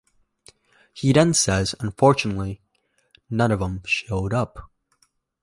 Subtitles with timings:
[0.95, 2.59] He then says, Unfortunately,
[3.29, 4.71] none of them showed up.